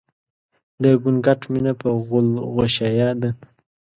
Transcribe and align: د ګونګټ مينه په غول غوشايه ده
د 0.83 0.85
ګونګټ 1.01 1.41
مينه 1.51 1.73
په 1.81 1.89
غول 2.05 2.27
غوشايه 2.53 3.09
ده 3.21 3.29